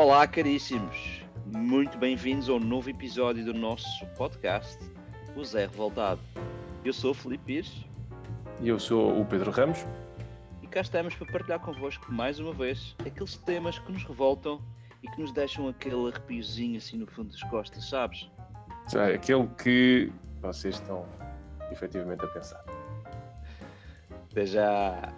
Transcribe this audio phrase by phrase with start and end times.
[0.00, 1.24] Olá, caríssimos!
[1.44, 4.78] Muito bem-vindos a um novo episódio do nosso podcast,
[5.34, 6.20] O Zé Revoltado.
[6.84, 7.84] Eu sou o Felipe Pires.
[8.60, 9.84] E eu sou o Pedro Ramos.
[10.62, 14.62] E cá estamos para partilhar convosco mais uma vez aqueles temas que nos revoltam
[15.02, 18.30] e que nos deixam aquele arrepiozinho assim no fundo das costas, sabes?
[18.92, 21.04] Já, aquele que vocês estão
[21.72, 22.64] efetivamente a pensar.
[24.30, 25.12] Até já!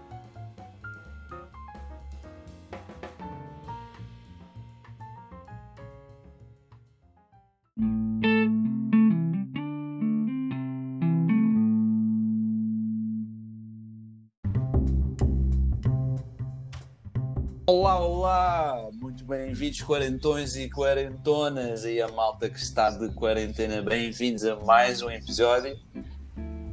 [19.60, 25.10] Bem-vindos, quarentões e quarentonas, e a malta que está de quarentena, bem-vindos a mais um
[25.10, 25.76] episódio.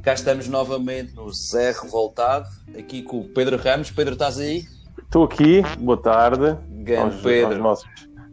[0.02, 3.90] Cá estamos novamente no Zé Revoltado, aqui com o Pedro Ramos.
[3.90, 4.64] Pedro, estás aí?
[5.02, 7.52] Estou aqui, boa tarde Grande aos, Pedro.
[7.52, 7.88] aos nossos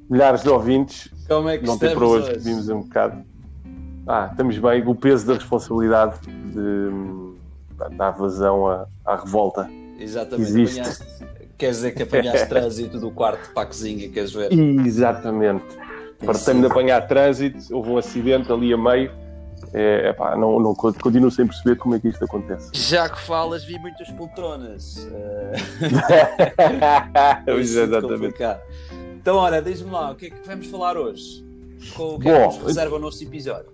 [0.09, 1.09] milhares de ouvintes.
[1.27, 2.39] Como é que Não tem para hoje, hoje?
[2.39, 3.25] vimos um bocado.
[4.07, 6.17] Ah, estamos bem, o peso da responsabilidade
[6.53, 9.69] de dar vazão à, à revolta.
[9.99, 10.79] Exatamente, Existe.
[10.79, 11.25] apanhaste,
[11.57, 14.51] queres dizer que apanhaste trânsito do quarto para a cozinha, queres ver?
[14.53, 15.65] Exatamente.
[16.25, 19.11] Partei-me de apanhar trânsito, houve um acidente ali a meio.
[19.73, 22.69] É, epá, não, não, continuo sem perceber como é que isto acontece.
[22.73, 25.07] Já que falas, vi muitas poltronas.
[27.45, 28.35] É exatamente.
[29.25, 31.43] Então, olha, diz-me lá, o que é que vamos falar hoje?
[31.95, 33.71] Com o que é Bom, que nos reserva o nosso episódio?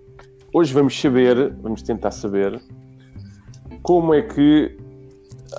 [0.52, 2.60] Hoje vamos saber, vamos tentar saber,
[3.82, 4.76] como é que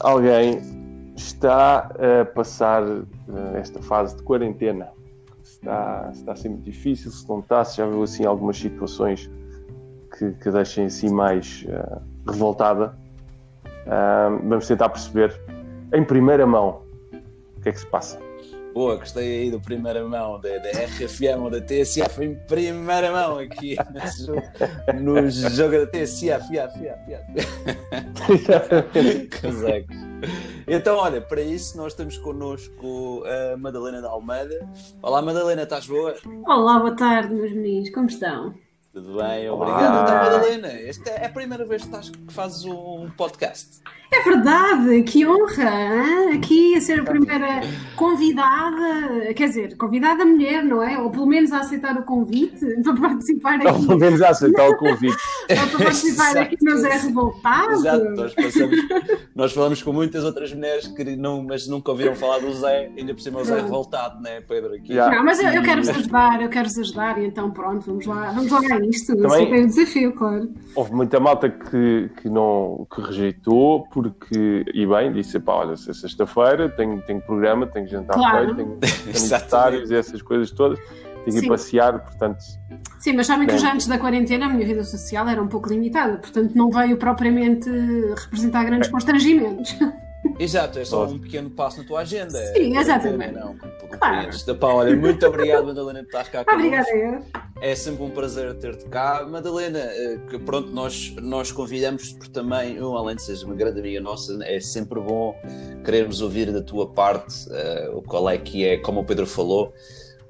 [0.01, 0.82] alguém
[1.15, 4.89] está a passar eh, esta fase de quarentena.
[5.43, 9.29] Está, está a ser muito difícil, se não está, se já viu assim algumas situações
[10.17, 11.97] que, que deixem assim mais eh,
[12.27, 12.97] revoltada.
[13.87, 15.39] Ah, vamos tentar perceber
[15.93, 16.83] em primeira mão
[17.57, 18.19] o que é que se passa.
[18.73, 23.37] Boa, gostei aí do primeira mão, da, da RFM ou da TSF em primeira mão
[23.37, 23.75] aqui
[24.25, 24.41] jogo,
[24.99, 26.51] no jogo da TSF.
[26.53, 27.45] Ia, ia, ia, ia.
[29.29, 29.95] Casacos.
[30.67, 34.67] Então, olha, para isso nós temos connosco a Madalena da Almeida.
[35.01, 36.15] Olá, Madalena, estás boa?
[36.45, 38.53] Olá, boa tarde, meus meninos, como estão?
[38.93, 39.67] Tudo bem, Olá.
[39.67, 40.03] obrigado.
[40.03, 43.81] Então, Madalena, esta é a primeira vez que, estás, que fazes um podcast.
[44.13, 45.69] É verdade, que honra!
[45.69, 46.35] hã?
[46.35, 47.61] Aqui a ser a primeira
[47.95, 50.99] convidada, quer dizer, convidada mulher, não é?
[50.99, 54.69] Ou pelo menos a aceitar o convite para participar Ou aqui, pelo menos a aceitar
[54.69, 55.17] o convite.
[55.49, 57.71] ou para participar aqui no Zé Revoltado.
[57.73, 58.77] Exato, nós, passamos,
[59.35, 63.13] nós falamos com muitas outras mulheres que não, mas nunca ouviram falar do Zé, ainda
[63.13, 64.73] por cima o Zé revoltado, né, Pedro?
[64.75, 64.93] Aqui.
[64.93, 65.09] Já.
[65.09, 68.51] Não, mas eu, eu quero-vos ajudar, eu quero-vos ajudar, e então pronto, vamos lá, vamos
[68.51, 69.13] lá a isto.
[69.13, 70.53] Eu Também- aceitei o desafio, claro.
[70.75, 75.89] Houve muita malta que, que, não, que rejeitou, porque, e bem, disse: pá, olha, se
[75.89, 78.55] é sexta-feira, tenho, tenho programa, tenho jantar Claro.
[78.55, 78.79] feito, tenho,
[79.17, 80.79] aniversários e essas coisas todas,
[81.25, 82.39] tenho que ir passear, portanto,
[82.99, 83.61] Sim, mas sabem que Bem.
[83.61, 86.97] já antes da quarentena a minha vida social era um pouco limitada, portanto não veio
[86.97, 87.69] propriamente
[88.15, 89.75] representar grandes constrangimentos.
[90.39, 92.37] Exato, é só um pequeno passo na tua agenda.
[92.55, 93.33] Sim, É, exatamente.
[93.33, 94.43] Não, compreendes.
[94.43, 94.59] Claro.
[94.59, 96.45] Pá, olha, muito obrigado, Madalena, por estás cá.
[96.53, 97.21] Obrigada, eu.
[97.63, 99.25] É sempre um prazer ter-te cá.
[99.25, 103.79] Madalena, eh, que pronto, nós, nós convidamos por também, eu, além de seres uma grande
[103.79, 105.33] amiga nossa, é sempre bom
[105.81, 109.73] querermos ouvir da tua parte eh, o qual é que é, como o Pedro falou,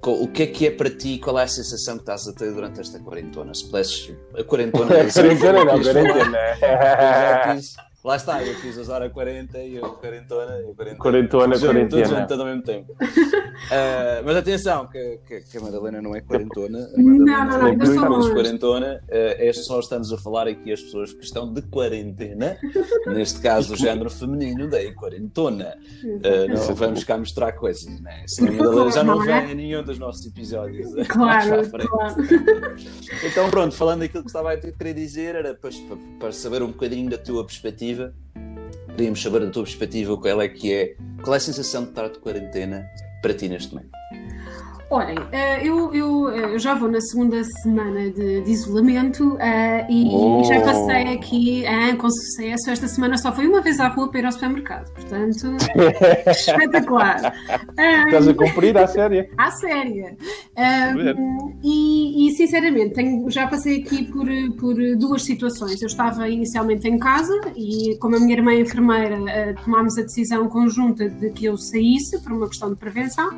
[0.05, 2.53] o que é que é para ti, qual é a sensação que estás a ter
[2.53, 3.51] durante esta quarentona?
[3.55, 4.93] Se pudesses, a quarentona...
[5.11, 7.92] quarentena não, quis falar.
[8.03, 10.97] Eu Lá está, eu quis usar a 40 e eu quarentona e a quarentena.
[10.97, 12.03] Quarentona, Junto, quarentena.
[12.07, 12.95] tudo junto ao mesmo tempo.
[13.71, 16.79] Ah, mas atenção, que, que- que a Madalena não é quarentona.
[16.79, 17.59] A Não, Madalena não,
[18.09, 19.01] não, é eu quarentona.
[19.07, 22.57] É só estamos a falar aqui as pessoas que estão de quarentena.
[23.07, 25.73] Neste caso, o género feminino da quarentona.
[26.25, 28.23] Ah, não vamos cá mostrar coisas, né?
[28.27, 30.89] Senão a Madalena já não Não vem em nenhum dos nossos episódios.
[31.07, 32.15] Claro, claro.
[33.23, 35.71] Então, pronto, falando daquilo que estava a querer dizer, era para-
[36.19, 37.92] para saber um bocadinho da tua perspectiva.
[38.95, 42.07] Queríamos saber da tua perspectiva qual é que é, qual é a sensação de estar
[42.09, 42.85] de quarentena
[43.21, 43.89] para ti neste momento.
[44.89, 49.87] Olhem, eh, eu, eu, eh, eu já vou na segunda semana de, de isolamento eh,
[49.89, 50.43] e Oh.
[50.43, 52.69] já passei aqui eh, com sucesso.
[52.69, 55.47] Esta semana só foi uma vez à rua para ir ao supermercado, portanto,
[56.29, 57.33] espetacular.
[58.05, 59.27] Estás a cumprir à séria.
[59.35, 60.15] À séria.
[60.55, 61.15] Ah, Ver.
[62.15, 64.27] E, sinceramente, tenho- já passei aqui por,
[64.59, 65.81] por duas situações.
[65.81, 70.01] Eu estava inicialmente em casa e, como a minha irmã é enfermeira, ah, tomámos a
[70.03, 73.29] decisão conjunta de que eu saísse por uma questão de prevenção.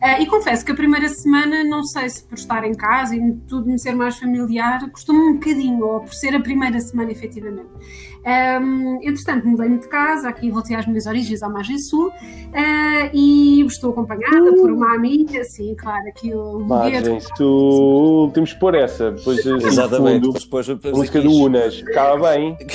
[0.00, 3.32] Ah, e confesso que a primeira semana, não sei se por estar em casa e
[3.48, 7.68] tudo me ser mais familiar, costumo um bocadinho, ou por ser a primeira semana, efetivamente.
[8.24, 13.60] Um, entretanto, mudei-me de casa, aqui voltei às minhas origens, à margem sul, uh, e
[13.66, 19.10] estou acompanhada por uma amiga, sim, claro, aqui o Margens, tu temos que pôr essa.
[19.10, 20.24] Depois, Exatamente.
[20.24, 22.56] Fundo, Depois, a música do Unas, ficava bem.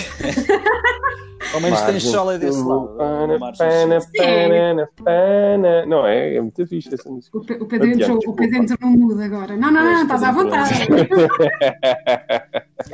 [1.54, 2.96] Ao menos tem chola desse lado.
[2.98, 3.86] Pana, Margens.
[3.86, 5.86] pana, pana, pana.
[5.88, 7.38] Não, é, é muito fixe essa música.
[7.38, 9.56] O o Pedro entrou, o Pedro entrou no mudo agora.
[9.58, 10.70] Não, não, não, estás à vontade.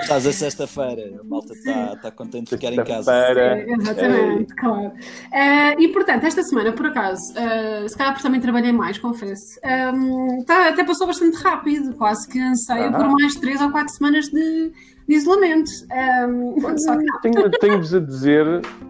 [0.02, 3.12] Estás a sexta-feira, a malta está tá contente de ficar em casa.
[3.14, 3.60] Sexta-feira.
[3.60, 4.92] É, Exatamente, claro.
[5.32, 9.60] Eh, e portanto, esta semana, por acaso, eh, se calhar porque também trabalhei mais, confesso,
[9.64, 12.92] ehm, tá- até passou bastante rápido, quase que anseio Ah.
[12.94, 14.72] por mais três ou quatro semanas de,
[15.08, 15.72] de isolamento.
[15.88, 17.20] Que não.
[17.22, 18.46] Tenho- Tenho-vos a dizer,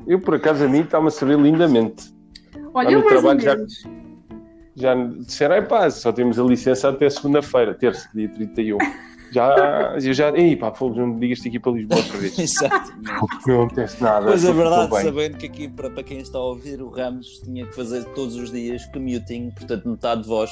[0.08, 2.14] eu por acaso a mim está-me a saber lindamente.
[2.74, 3.84] Olha, eu mais ou trabalho já- menos.
[4.78, 8.78] Já disseram, é pá, só temos a licença até segunda-feira, terça, dia 31.
[9.32, 12.38] Já, eu já, ei pá, fogo, não me digas aqui para Lisboa outra vez.
[12.40, 13.48] Exatamente.
[13.48, 14.26] Não acontece nada.
[14.28, 17.66] Mas é verdade, sabendo que aqui, para, para quem está a ouvir, o Ramos tinha
[17.66, 20.52] que fazer todos os dias commuting, portanto, metade de vós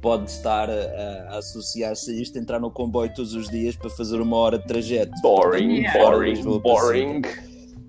[0.00, 4.20] pode estar a, a associar-se a isto, entrar no comboio todos os dias para fazer
[4.20, 5.12] uma hora de trajeto.
[5.22, 5.98] Boring, Yeah.
[6.10, 7.22] boring, Lisboa boring.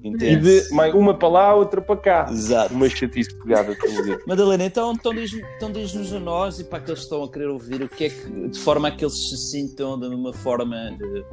[0.04, 2.28] E de mais uma para lá, outra para cá.
[2.30, 2.74] Exato.
[2.74, 4.20] Uma chatice pegada, a dizer.
[4.28, 7.48] Madalena, então, então diz- então diz-nos a nós e para aqueles que estão a querer
[7.50, 10.76] ouvir o que é que, de forma a que eles se sintam de uma forma
[10.98, 11.24] de,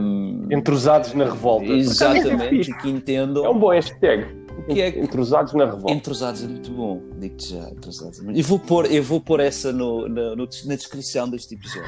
[0.00, 1.66] um, Entrosados na revolta.
[1.66, 4.26] exatamente e que É entendam um bom hashtag.
[4.72, 5.92] Que é que Entrosados na revolta.
[5.92, 7.68] Entrosados é muito bom, digo-te já.
[7.70, 8.38] Entrosados é muito...
[8.38, 11.84] Eu, vou pôr, eu vou pôr essa no, na, no- na descrição deste episódio.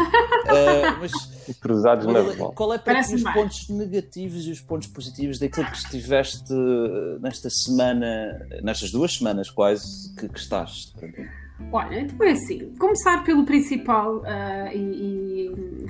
[0.48, 1.12] Ah, mas
[1.48, 2.54] Entrosados na é, revolta.
[2.54, 3.32] qual é para ti os bem.
[3.32, 9.50] pontos negativos e os pontos positivos daquilo que estiveste eh, nesta semana, nestas duas semanas
[9.50, 10.92] quase que, que estás?
[11.72, 15.35] Olha, então é assim, começar pelo principal, ah, e, e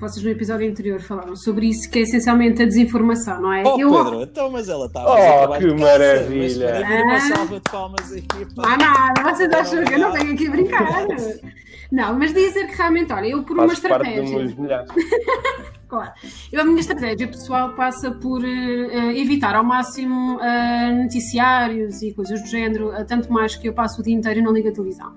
[0.00, 3.62] vocês no episódio anterior falaram sobre isso, que é essencialmente a desinformação, não é?
[3.66, 6.72] Oh, Eu- Pedro, então, mas ela está a Oh, que de casa, maravilha.
[6.80, 7.20] Mas, mas, uma Ah.
[7.36, 8.46] salva de palmas aqui.
[8.56, 10.86] Não há nada, vocês acham que eu não venho aqui brincar?
[11.92, 14.84] Não, mas dizer que realmente, olha, eu por uma parte de estratégia.
[15.88, 16.12] Claro.
[16.52, 22.42] Eu, a minha estratégia pessoal passa por eh, evitar ao máximo eh, noticiários e coisas
[22.42, 24.72] do género, eh, tanto mais que eu passo o dia inteiro e não ligo a
[24.72, 25.14] televisão.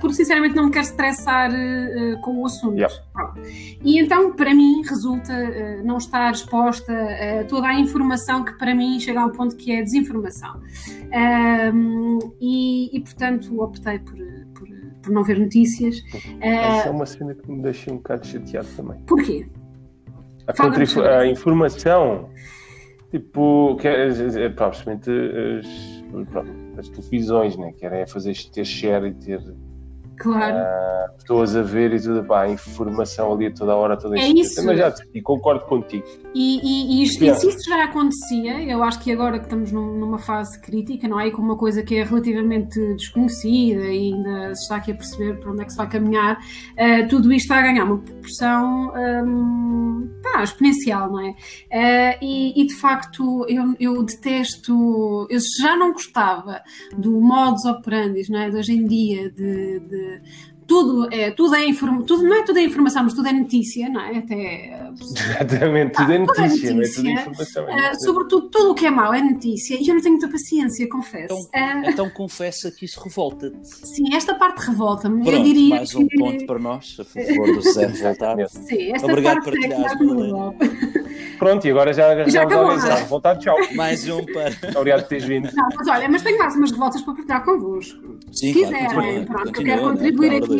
[0.00, 1.50] Porque sinceramente não me quero estressar
[2.22, 2.76] com o assunto.
[2.76, 2.94] Yeah.
[3.82, 5.32] E então, para mim, resulta
[5.82, 9.72] não estar exposta a toda a informação que para mim chega a um ponto que
[9.72, 10.60] é desinformação.
[12.40, 14.14] E, e, portanto, optei por,
[14.54, 14.68] por,
[15.02, 16.04] por não ver notícias.
[16.40, 19.00] Essa é uma cena que me deixa um bocado chateado também.
[19.08, 19.48] porquê?
[20.48, 22.30] A, sobre a informação,
[23.10, 27.72] tipo, que é, é, é, pá, principalmente as, pronto, as televisões, né?
[27.78, 29.40] Querem fazer ter share e ter
[30.18, 30.56] Claro.
[30.56, 34.26] ah, pessoas a ver e tudo, pá, informação ali a toda a hora, toda É
[34.28, 34.64] isso.
[34.64, 36.04] Mas já decidi, concordo contigo.
[36.34, 39.70] E, e- e isto- e se isso já acontecia, eu acho que agora que estamos
[39.72, 41.28] num- numa fase crítica, não é?
[41.28, 45.38] E com uma coisa que é relativamente desconhecida e ainda se está aqui a perceber
[45.38, 46.38] para onde é que se vai caminhar,
[46.76, 48.92] eh, tudo isto está a ganhar uma proporção
[49.24, 51.34] hum, pá, exponencial, não é?
[52.22, 56.60] E, e, de facto eu, eu detesto, eu já não gostava
[56.96, 58.50] do modus operandi, não é?
[58.50, 59.80] De hoje em dia, de.
[59.80, 60.22] de- de,
[60.68, 63.88] tudo é, tudo é informa, tudo não é tudo é informação, mas tudo é notícia,
[63.88, 64.18] não é?
[64.18, 67.10] Até Exatamente, tudo é tudo é notícia, não é tudo notícia.
[67.12, 67.68] informação.
[67.68, 68.06] é Uh, notícia.
[68.06, 71.34] sobretudo, tudo o que é mau é notícia e eu não tenho muita paciência, confesso.
[71.34, 73.56] Então, Uh, então confessa que isso revolta-te.
[73.66, 75.20] sim, esta parte revolta-me.
[75.26, 76.18] Eu Pronto, diria mais um que.
[76.18, 78.46] ponto para nós, a favor do Zé revoltado.
[78.68, 80.68] Sim, esta Obrigado parte por é revolta.
[81.38, 82.78] Pronto, e agora já arranjamos acabou, alguém.
[82.78, 82.88] não é?
[82.88, 83.56] Está revoltado, tchau.
[83.74, 84.52] Mais um para.
[84.78, 85.48] Obrigado por teres vindo.
[85.54, 87.98] Não, mas olha, mas tenho mais umas revoltas para partilhar convosco.
[88.32, 89.88] Sim, Se claro, quiserem, pronto, que eu quero né?
[89.90, 90.57] contribuir Pelo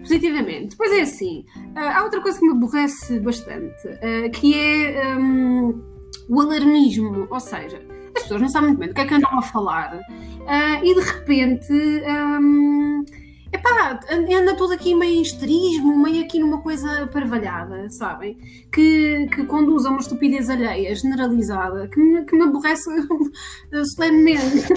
[0.00, 0.76] positivamente.
[0.76, 1.44] Pois é assim,
[1.74, 5.80] ah, há outra coisa que me aborrece bastante, ah, que é hum,
[6.28, 7.80] o alarmismo, ou seja,
[8.16, 10.00] as pessoas não sabem muito bem do que é que andam a falar
[10.46, 11.72] ah, e de repente.
[11.72, 13.04] hum,
[13.50, 18.36] Epá, anda tudo aqui meio em histerismo, meio aqui numa coisa parvalhada, sabem?
[18.70, 22.90] Que, que conduz a uma estupidez alheia, generalizada, que me, que me aborrece
[23.94, 24.72] solenemente.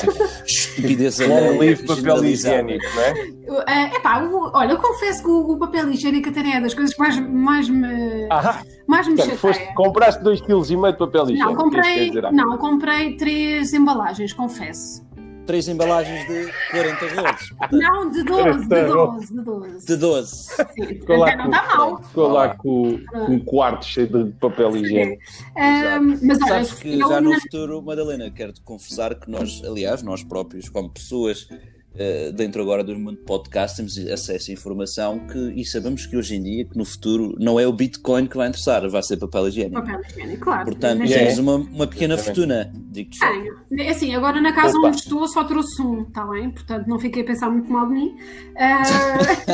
[0.46, 3.42] Estupidez Um alheia, livro de papel higiênico, não é?
[3.68, 6.94] É epá, o- olha, eu confesso que o, o papel higiênico até é das coisas
[6.94, 11.46] que mais, mais me, Ah, mais me portanto, foste, compraste 2,5 kg de papel higiênico.
[11.46, 12.32] Não, é comprei, dizer?
[12.32, 15.04] não, comprei três embalagens, confesso.
[15.52, 17.50] Três embalagens de 40 rolos.
[17.50, 19.86] portanto, Não, de 12, de 12, de 12.
[19.86, 20.36] De 12.
[20.46, 21.98] Sim, Ficou lá, até não está mal.
[21.98, 25.22] com, ficou lá com, com um quarto cheio de papel higiênico.
[25.58, 30.24] Ahm, mas olha, Sabes que já no futuro, Madalena, quero-te confessar que nós, aliás, nós
[30.24, 31.50] próprios, como pessoas
[31.94, 36.36] Uh, dentro agora do mundo podcast temos acesso a informação que, e sabemos que hoje
[36.36, 39.50] em dia, que no futuro, não é o Bitcoin que vai interessar, vai ser papel
[39.50, 39.82] higiênico.
[39.82, 40.66] Papel higiênico, claro.
[40.66, 41.42] Portanto, Mas tens é.
[41.42, 43.20] uma, uma pequena fortuna, digo-te.
[43.20, 43.58] Tenho.
[43.78, 44.88] É assim, agora na casa Opa.
[44.88, 46.50] onde estou só trouxe um, está bem?
[46.52, 48.16] Portanto, não fiquei a pensar muito mal de mim.
[48.58, 48.84] Ah,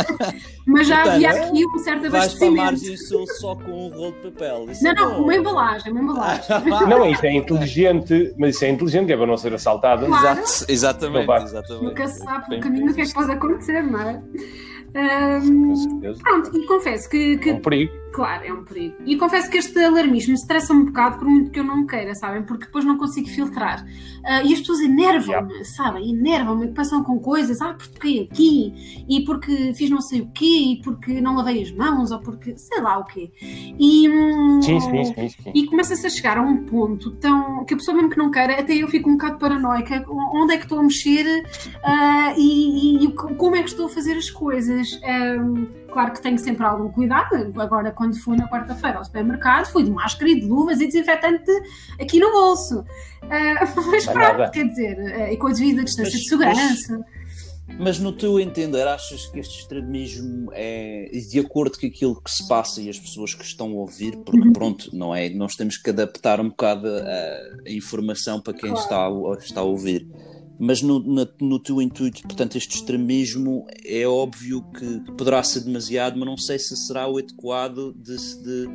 [0.67, 1.47] mas já Portanto, havia é?
[1.47, 2.97] aqui um certo Vais para abastecimento.
[3.07, 4.69] sul só com um rolo de papel.
[4.69, 5.23] Isso Não, é não, bom.
[5.23, 6.45] uma embalagem, uma embalagem.
[6.87, 10.05] Não, isso é inteligente, mas isso é inteligente, é para não ser assaltada.
[10.05, 10.39] Claro.
[10.39, 11.95] Exato, exatamente, exatamente.
[12.27, 14.21] Sabe no caminho o que é que pode acontecer, não é?
[15.75, 16.21] Certeza.
[16.23, 17.93] pronto, e confesso que, que É um perigo.
[18.17, 18.95] Claro, é um perigo.
[19.05, 22.41] E confesso que este alarmismo estressa-me um bocado, por muito que eu não queira, sabem?
[22.41, 23.85] Porque depois não consigo filtrar.
[24.25, 26.09] Ah, e as pessoas enervam-me, sabem?
[26.09, 30.45] Enervam-me, passam com coisas, ah, porque toquei aqui, e porque fiz não sei o quê,
[30.77, 33.31] e porque não lavei as mãos, ou porque sei lá o quê.
[33.79, 35.29] E, hum, Sim, sim, sim.
[35.29, 35.51] sim.
[35.53, 38.59] e começa-se a chegar a um ponto tão que a pessoa mesmo que não queira,
[38.59, 40.03] até eu fico um bocado paranoica.
[40.09, 41.43] Onde é que estou a mexer
[41.83, 44.99] ah, e, e- e como é que estou a fazer as coisas?
[45.03, 47.51] Ahm, claro que tenho sempre algum cuidado.
[47.59, 51.49] Agora, quando fui na quarta-feira ao supermercado, fui de máscara e de luvas e desinfetante
[51.99, 52.85] aqui no bolso.
[53.23, 57.05] Ah, mas pronto, quer dizer, ah, e com a devida distância Mas- de segurança.
[57.79, 62.47] Mas no teu entender, achas que este extremismo é de acordo com aquilo que se
[62.47, 64.15] passa e as pessoas que estão a ouvir?
[64.17, 64.53] Porque Uhum.
[64.53, 65.29] pronto, não é?
[65.29, 68.83] Nós temos que adaptar um bocado a, a informação para quem Claro.
[68.83, 70.07] está, a, está a ouvir.
[70.59, 76.17] Mas no, na- no teu intuito, portanto, este extremismo é óbvio que poderá ser demasiado,
[76.17, 78.67] mas não sei se será o adequado de, se- de,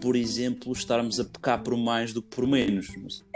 [0.00, 2.86] por exemplo, estarmos a pecar por mais do que por menos.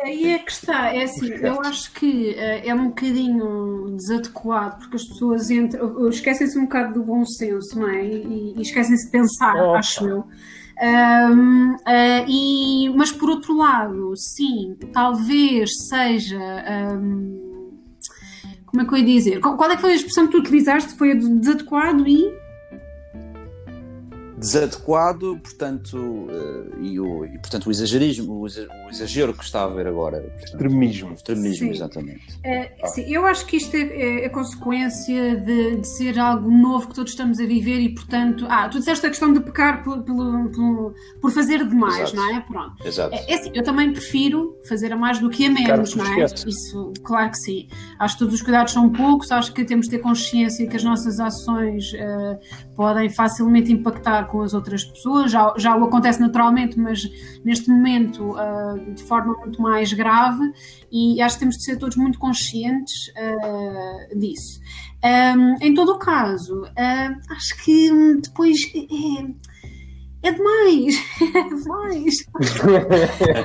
[0.00, 4.96] Aí é que está, é assim, eu acho que eh, é um bocadinho desadequado, porque
[4.96, 8.04] as pessoas entram, esquecem-se um bocado do bom senso, não é?
[8.04, 9.78] E, e esquecem-se de pensar, Opa.
[9.78, 10.24] acho eu.
[10.80, 16.40] Ahm, ah, e, mas por outro lado, sim, talvez seja.
[16.66, 17.51] ahm,
[18.72, 19.40] como é que eu ia dizer?
[19.40, 20.94] Qual, é que foi a expressão que tu utilizaste?
[20.94, 22.32] Foi a do desadequado e.
[24.42, 29.60] desadequado, portanto, eh, e, o, e, portanto o exagerismo, o, exa- o exagero que está
[29.62, 30.20] a haver agora.
[30.20, 31.12] portanto, Extremismo.
[31.14, 31.70] extremismo, Sim.
[31.70, 32.38] exatamente.
[32.44, 36.88] É, sim, eu acho que isto é, é- é consequência de, de ser algo novo
[36.88, 38.46] que todos estamos a viver e, portanto.
[38.48, 42.16] Ah, tu disseste a questão de pecar por, pelo- pelo- por fazer demais, Exato.
[42.16, 42.40] não é?
[42.40, 42.86] Pronto.
[42.86, 43.14] Exato.
[43.14, 46.24] É, é assim, eu também prefiro fazer a mais do que a menos, não é?
[46.24, 47.68] Isso, claro que sim.
[47.98, 50.84] Acho que todos os cuidados são poucos, acho que temos de ter consciência que as
[50.84, 52.38] nossas ações eh,
[52.76, 57.02] podem facilmente impactar com as outras pessoas, já, já o acontece naturalmente, mas
[57.44, 60.50] neste momento ah, de forma muito mais grave,
[60.90, 64.58] e acho que temos de ser todos muito conscientes ah, disso.
[65.04, 67.90] Ahm, em todo o caso, ah, acho que
[68.22, 72.14] depois é, é demais, é demais.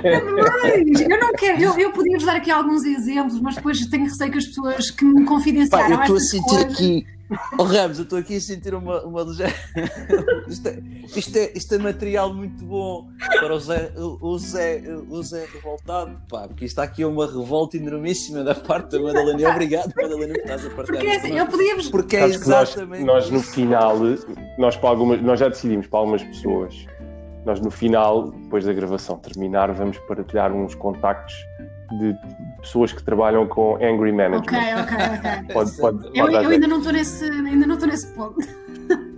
[0.04, 1.02] É demais.
[1.02, 4.32] Eu não quero, eu, eu podia vos dar aqui alguns exemplos, mas depois tenho receio
[4.32, 7.17] que as pessoas que me Pá, confidenciaram eu estou a sentir coisas- aqui.
[7.60, 9.54] Oh Ramos, eu estou aqui a sentir uma, uma ligeira.
[10.48, 10.80] isto, é,
[11.16, 16.18] isto, é, isto é material muito bom para o Zé, o Zé, o Zé revoltado,
[16.30, 19.50] pá, porque isto aqui uma revolta enormíssima da parte da Madalena.
[19.50, 20.86] Obrigado, Madalena, por estás a partilhar.
[20.86, 21.90] Porque é assim, eu podia vos.
[21.90, 23.04] Porque é que nós, exatamente.
[23.04, 23.98] nós no final,
[24.58, 26.86] nós, para algumas, nós já decidimos para algumas pessoas,
[27.46, 31.36] nós no final, depois da gravação terminar, vamos partilhar uns contactos
[32.00, 32.16] de
[32.62, 34.40] pessoas que trabalham com Angry Management.
[34.40, 35.54] Ok, ok, ok.
[35.54, 38.38] Pode, pode, Eu, eu ainda não estou nesse, ainda não estou nesse ponto.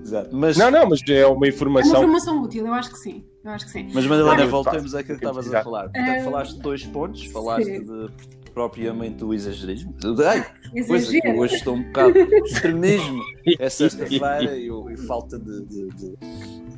[0.04, 0.30] Exato.
[0.36, 1.98] Mas, Não, não, mas é uma É uma informação.
[2.02, 3.24] informação útil, eu acho que sim.
[3.44, 3.90] Eu acho que sim.
[3.94, 5.84] Mas Madalena, voltemos àquilo que estavas a falar.
[5.84, 7.84] Portanto, Eh, falaste de dois pontos, falaste sim.
[7.84, 8.08] de,
[8.54, 9.94] propriamente do exagerismo.
[10.28, 10.44] Ai,
[10.88, 11.40] coisa que Exagero.
[11.40, 13.22] hoje estou um bocado extremismo.
[13.60, 16.18] É sexta-feira e, e falta de, de- de-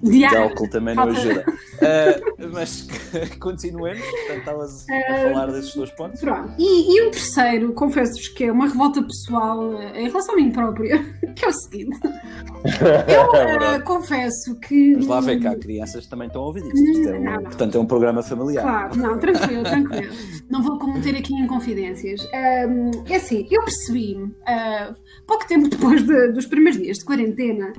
[0.04, 1.46] de álcool também não ajuda.
[1.84, 2.88] Ah, mas
[3.40, 6.22] continuemos, portanto, estavas a falar desses dois pontos.
[6.22, 6.54] Pronto.
[6.60, 10.52] E, e um terceiro, confesso-vos que é uma revolta pessoal eh, em relação a mim
[10.52, 11.04] própria,
[11.36, 11.98] que é o seguinte.
[12.04, 13.84] Eu É verdade.
[13.84, 14.96] confesso que.
[14.98, 16.78] Mas lá vê cá, crianças também estão a ouvir isto.
[16.78, 17.44] Isto é um- Não, não.
[17.44, 18.62] portanto, é um programa familiar.
[18.62, 20.14] Claro, não, tranquilo, tranquilo.
[20.50, 22.28] Não vou cometer aqui em confidências.
[22.32, 24.94] É assim, eu percebi, ah,
[25.26, 27.74] pouco tempo depois de- dos primeiros dias de quarentena,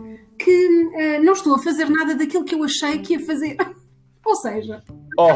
[0.44, 3.56] que ah, não estou a fazer nada daquilo que eu achei que ia fazer.
[4.24, 4.82] Ou seja,
[5.18, 5.26] Oh,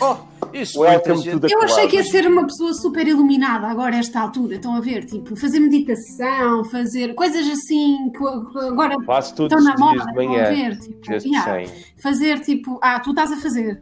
[0.00, 0.84] oh, Oh, isso
[1.22, 4.56] gente- eu achei que ia ser uma pessoa super iluminada agora a esta altura.
[4.56, 5.04] Estão a ver?
[5.04, 8.24] Tipo, fazer meditação, fazer coisas assim que
[8.66, 10.12] agora Faço todos estão na moda.
[10.14, 10.50] manhã.
[10.50, 10.76] ver?
[10.76, 11.62] Tipo, yeah,
[12.02, 13.80] fazer tipo, ah, tu estás a fazer.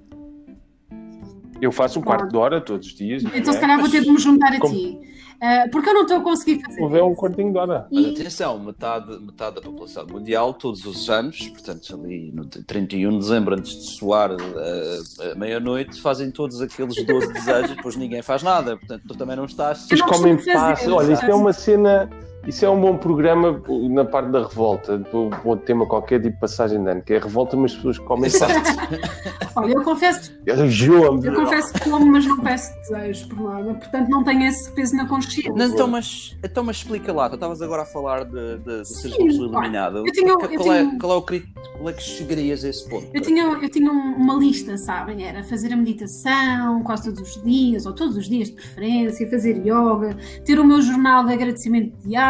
[1.60, 3.22] Eu faço um quarto de hora todos os dias.
[3.24, 3.60] Então, se né?
[3.60, 4.98] calhar, vou ter de me juntar a Como- ti.
[5.42, 6.82] Ah, porque eu não estou a conseguir fazer.
[6.82, 7.86] Houve um quartinho de hora.
[7.90, 13.12] Mas E- atenção, metade, metade da população mundial, todos os anos, portanto, ali no 31
[13.12, 18.20] de dezembro, antes de soar a, a meia-noite, fazem todos aqueles 12 desejos, depois ninguém
[18.20, 18.76] faz nada.
[18.76, 19.88] Portanto, tu também não estás.
[19.90, 20.92] Não comem passa.
[20.92, 22.10] Olha, isto é uma cena.
[22.46, 26.40] Isso é um bom programa na parte da revolta, para um tema qualquer tipo de
[26.40, 28.30] passagem de ano, que é a revolta, mas as pessoas comem
[29.56, 34.08] Olha, eu confesso, eu, eu confesso que como, mas não peço desejos por nada, portanto
[34.08, 35.52] não tenho esse peso na consciência.
[35.52, 38.88] Não, então, mas, então, mas explica lá, tu estavas agora a falar de, de, de
[38.88, 39.98] seres uma pessoa eliminada.
[39.98, 41.60] eu tinha- qual, eu qual é, tinha- qual é o crítico?
[41.76, 43.06] Qual é que chegarias a esse ponto?
[43.12, 45.24] Eu tinha, eu tinha um- uma lista, sabem?
[45.26, 49.56] Era fazer a meditação quase todos os dias, ou todos os dias de preferência, fazer
[49.66, 52.29] yoga, ter o meu jornal de agradecimento diário,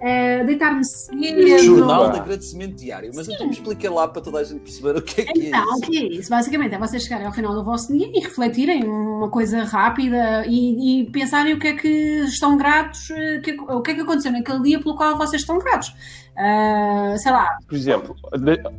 [0.00, 1.58] eh, deitar-me cedo.
[1.58, 3.10] Jornal de agradecimento diário.
[3.14, 5.48] Mas então me explica lá para toda a gente perceber o que é que é
[5.48, 5.80] Então, o isso.
[5.90, 6.30] que é isso?
[6.30, 11.02] Basicamente é vocês chegarem ao final do vosso dia e refletirem uma coisa rápida e,
[11.02, 14.32] e pensarem o que é que estão gratos, eh, que- o que é que aconteceu
[14.32, 15.94] naquele dia pelo qual vocês estão gratos.
[16.36, 18.16] Ah, sei lá, Por exemplo,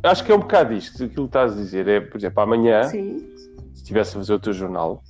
[0.02, 1.88] acho que é um bocado isto, aquilo que estás a dizer.
[1.88, 3.18] É, por exemplo, amanhã, sim.
[3.72, 5.02] se estivesse a fazer o teu jornal,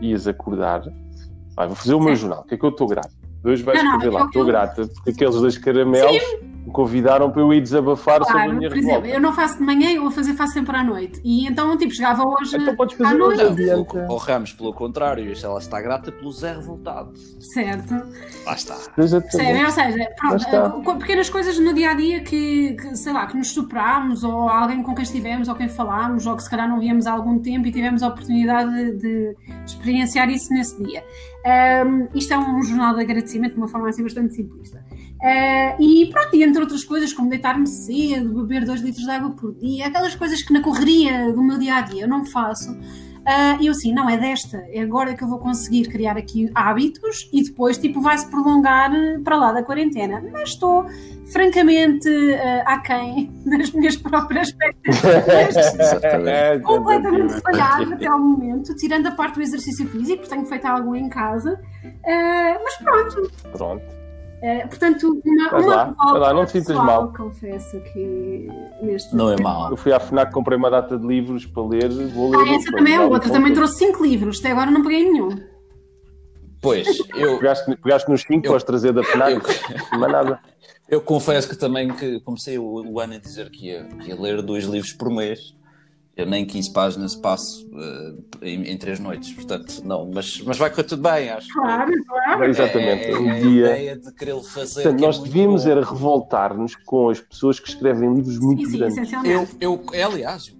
[0.00, 0.82] ias acordar,
[1.56, 2.22] ah, vou fazer o meu Sim.
[2.22, 3.10] jornal, o que é que eu estou grato?
[3.42, 6.16] Dois vais Não, não, escrever lá, estou eu- grata, porque aqueles dois caramelos
[6.66, 9.16] me convidaram para eu ir desabafar sobre a Claro, minha por exemplo, revolta.
[9.16, 11.18] eu não faço de manhã, eu vou fazer faço sempre à noite.
[11.24, 13.40] E então, tipo, chegava hoje Então podes à fazer noite.
[13.42, 13.96] hoje adiante.
[14.10, 17.12] Ou Ramos, pelo contrário, ela está grata pelo Zé revoltado.
[17.54, 17.94] Certo.
[18.44, 18.76] Lá está.
[18.94, 19.64] Percebem?
[19.64, 23.38] Ou seja, pronto, eh, pequenas coisas no dia a dia que, que, sei lá, que
[23.38, 26.78] nos superámos, ou alguém com quem estivemos, ou quem falámos, ou que se calhar não
[26.78, 31.02] víamos há algum tempo e tivemos a oportunidade de, de experienciar isso nesse dia.
[31.44, 34.84] Ahm, isto é um jornal de agradecimento de uma forma assim bastante simplista.
[35.22, 39.30] Ah, e pronto, e entre outras coisas, como deitar-me cedo, beber dois litros de água
[39.30, 42.76] por dia, aquelas coisas que na correria do meu dia a dia eu não faço.
[43.26, 46.50] Ah, E eu assim, não é desta, é agora que eu vou conseguir criar aqui
[46.54, 50.22] hábitos e depois tipo vai-se prolongar eh, para lá da quarentena.
[50.32, 50.86] Mas estou
[51.32, 55.54] francamente uh, aquém das minhas próprias expectativas.
[56.62, 60.94] Completamente falhado até ao momento, tirando a parte do exercício físico, porque tenho feito algo
[60.96, 61.60] em casa.
[62.06, 63.99] Ah, mas pronto, Pronto.
[64.42, 67.12] Ah, portanto, uma, uma lá, revolta lá, não te sintas pessoal, mal.
[67.12, 68.48] Confesso que
[68.82, 69.70] neste Não é momento- mau.
[69.70, 72.48] Eu fui à FNAC, comprei uma data de livros para ler, vou ler.
[72.48, 73.30] Ah, essa também é outra.
[73.30, 75.30] Também trouxe cinco livros, até agora não peguei nenhum.
[76.62, 79.32] Pois, eu, Pegaste, pegaste nos 5, Eu- podes trazer da FNAC,
[79.92, 80.38] eu, não é nada.
[80.90, 84.20] eu confesso que também que comecei o, o ano a dizer que ia, que ia
[84.20, 85.54] ler dois livros por mês.
[86.20, 90.68] Eu nem 15 páginas passo eh, em, em três noites, portanto, não, mas, mas vai
[90.68, 91.52] correr tudo bem, acho.
[91.52, 92.44] Claro, claro.
[92.44, 93.04] Exatamente.
[93.04, 93.66] É, é, um é a dia.
[93.66, 94.82] ideia de querer fazer.
[94.82, 98.70] Portanto, que é nós devíamos era revoltar-nos com as pessoas que escrevem livros muito Sim,
[98.70, 99.12] sim, grandes.
[99.24, 100.54] Eu, eu, é, aliás,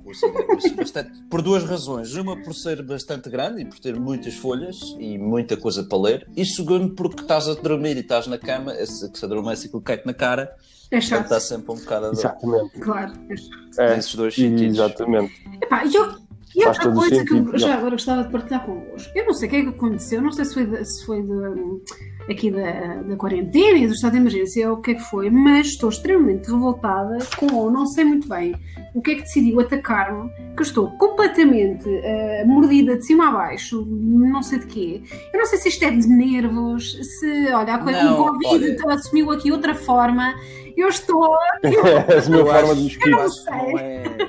[0.77, 2.15] bastante, por duas razões.
[2.15, 6.29] Uma, por ser bastante grande e por ter muitas folhas e muita coisa para ler.
[6.37, 9.83] E segundo, porque estás a dormir e estás na cama, esse, que se adormece aquilo
[9.83, 10.55] cai-te na cara,
[10.91, 12.19] É chato, está sempre um bocado a dor.
[12.19, 12.81] Exatamente.
[12.81, 13.13] claro.
[13.29, 13.81] É chato.
[13.81, 14.77] É, Nesses dois sentidos.
[14.79, 15.33] exatamente.
[15.63, 19.11] Epá, eu- e outra coisa que eu sentido, já agora gostava de partilhar convosco.
[19.17, 21.23] Eu não sei o que é que aconteceu, não sei se foi, de- se foi
[21.23, 25.01] de- aqui da, da quarentena e do estado de emergência ou o que é que
[25.03, 28.55] foi, mas estou extremamente revoltada com, não sei muito bem,
[28.95, 33.33] o que é que decidiu atacar-me, que eu estou completamente eh, mordida de cima a
[33.33, 35.03] baixo, não sei de quê.
[35.33, 38.77] Eu não sei se isto é de nervos, se, olha, a coisa, Não, o Covid
[38.85, 38.95] olha.
[38.95, 40.35] assumiu aqui outra forma.
[40.77, 41.37] Eu estou.
[41.63, 44.29] Essa é a minha Eu forma de eu acho que não é-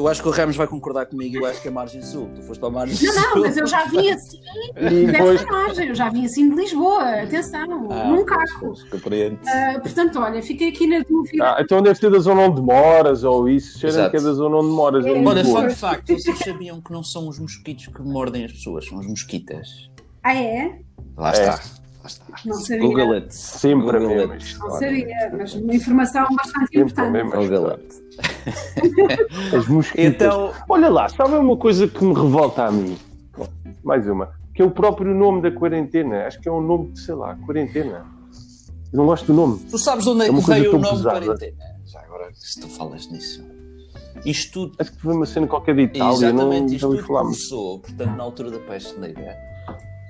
[0.00, 1.36] Eu acho que o Ramos vai concordar comigo.
[1.36, 2.30] Eu acho que é margem sul.
[2.34, 3.22] Tu foste para a margem Não, sul.
[3.34, 4.40] não, mas eu já vim assim
[5.06, 8.24] dessa margem, eu já vim assim de Lisboa, atenção, Ah, num
[8.90, 9.38] compreendo.
[9.46, 11.44] Ah, portanto, olha, fiquei aqui na dúvida.
[11.44, 13.78] ah, então deve ser da zona onde moras ou isso.
[13.78, 15.04] Cheira que é da zona onde moras.
[15.04, 15.10] É.
[15.12, 15.68] Olha, Lisboa.
[15.68, 19.06] fun fact, vocês sabiam que não são os mosquitos que mordem as pessoas, são os
[19.06, 19.90] mosquitas.
[20.22, 20.78] Ah, é?
[21.16, 21.32] Lá É.
[21.32, 21.50] está.
[21.52, 22.24] Lá está.
[22.46, 22.86] Não sabia.
[22.86, 23.34] Google it.
[23.34, 24.58] Sempre a Google it.
[24.58, 27.36] Não sabia, mas uma informação bastante Sempre importante.
[27.36, 28.00] Google it.
[29.56, 30.04] As mosquitas.
[30.04, 32.96] Então, Olha lá, sabe uma coisa que me revolta a mim?
[33.36, 33.46] Bom,
[33.82, 34.30] Mais uma.
[34.54, 36.26] Que é o próprio nome da quarentena.
[36.26, 38.04] Acho que é um nome de, sei lá, quarentena.
[38.92, 39.58] Eu não gosto do nome.
[39.70, 41.20] tu sabes de onde é É que veio o nome pesada.
[41.20, 41.56] quarentena?
[41.86, 43.44] Já agora, se tu falas nisso.
[44.24, 46.32] Isto tudo Acho que foi uma cena qualquer de Itália.
[46.32, 47.22] Não, Exatamente, já isto ouvi tudo falar.
[47.22, 49.36] começou, portanto, na altura da peste negra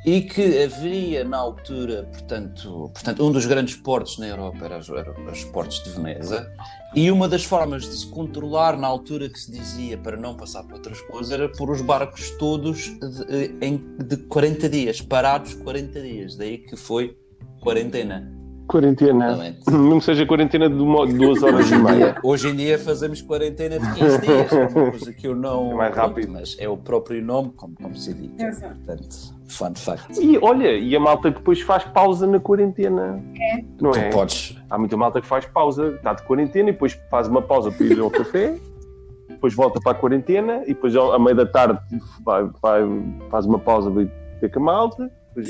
[0.04, 4.88] e que haveria na altura, portanto, portanto um dos grandes portos na Europa era os,
[4.88, 6.50] eram os portos de Veneza
[6.94, 10.64] e uma das formas de se controlar na altura que se dizia para não passar
[10.64, 16.00] para outras coisas era pôr os barcos todos de, em, de 40 dias, parados 40
[16.00, 17.16] dias, daí que foi
[17.60, 18.32] quarentena.
[18.66, 19.26] Quarentena.
[19.26, 19.58] Exatamente.
[19.70, 22.16] Mesmo que seja quarentena de, uma, de duas horas e meia.
[22.22, 25.72] Hoje em dia fazemos quarentena de 15 dias, é uma coisa que eu não.
[25.72, 26.26] É mais rápido.
[26.26, 28.30] pronto, mas é o próprio nome, como, como se diz.
[28.38, 28.76] Exato.
[28.76, 30.20] Portanto, fun fact.
[30.20, 33.22] E olha, e a malta que depois faz pausa na quarentena.
[33.40, 33.62] É.
[33.80, 34.10] Não Tu é?
[34.10, 34.56] podes.
[34.70, 37.86] Há muita malta que faz pausa, está de quarentena e depois faz uma pausa para
[37.86, 38.56] ir ao café,
[39.28, 41.78] depois volta para a quarentena e depois à meia da tarde
[42.24, 42.82] vai, vai-
[43.30, 44.10] faz uma pausa para ir
[44.40, 45.10] ter com a malta.
[45.34, 45.48] Depois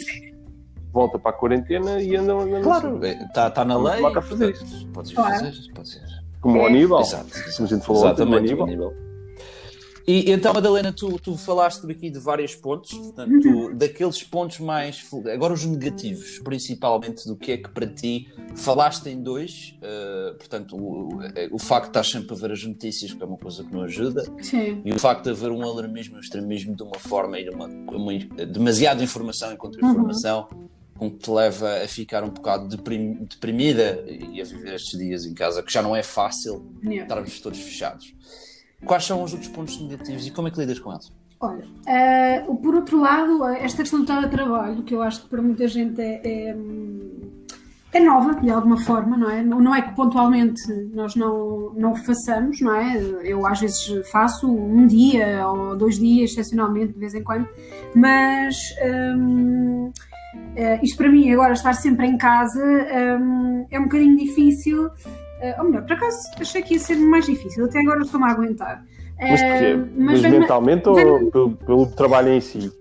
[0.92, 2.40] volta para a quarentena e andam.
[2.40, 4.02] andam Claro, está tá na lei.
[4.12, 4.56] cá fazer
[4.92, 5.34] Podes Claro.
[5.44, 6.02] fazer, pode ser.
[6.40, 6.66] Como o É.
[6.68, 7.00] Aníbal.
[7.02, 8.88] Exato, Como a gente falou ontem, Exatamente, do o Aníbal.
[8.88, 9.09] Aníbal.
[10.10, 13.76] E então, Madalena, tu, tu falaste aqui de vários pontos, portanto, Uhum.
[13.76, 15.06] daqueles pontos mais.
[15.32, 20.76] Agora, os negativos, principalmente, do que é que para ti falaste em dois, eh, portanto,
[20.76, 21.20] o, o-
[21.52, 23.82] o facto de estar sempre a ver as notícias, que é uma coisa que não
[23.82, 24.82] ajuda, Sim.
[24.84, 27.50] e o facto de haver um alarmismo e um extremismo de uma forma e de
[27.50, 28.12] uma, uma
[28.48, 29.58] demasiada informação e Uhum.
[29.58, 30.48] contra-informação,
[30.98, 35.24] com que te leva a ficar um bocado deprim- deprimida e a viver estes dias
[35.24, 37.02] em casa, que já não é fácil Yeah.
[37.04, 38.12] estarmos todos fechados.
[38.84, 41.12] Quais são os outros pontos negativos e como é que lidas com eles?
[41.40, 45.40] Olha, eh, por outro lado, eh, esta questão do teletrabalho, que eu acho que para
[45.40, 47.18] muita gente é, é, hum,
[47.92, 49.42] é nova, de alguma forma, não é?
[49.42, 50.60] Não, é que pontualmente
[50.92, 52.96] nós não, não façamos, não é?
[53.24, 57.48] Eu às vezes faço um dia ou dois dias, excepcionalmente, de vez em quando,
[57.94, 58.56] mas
[59.16, 59.90] hum,
[60.56, 62.62] eh, isto para mim, agora estar sempre em casa,
[63.18, 64.90] hum, é um bocadinho difícil.
[65.40, 68.31] Eh, ou melhor, por acaso achei que ia ser mais difícil, até agora estou-me a
[68.31, 68.85] aguentar.
[69.20, 69.76] Mas Eh, porquê?
[69.96, 72.72] Mas, vem-me- mentalmente ou pelo, pelo trabalho em si?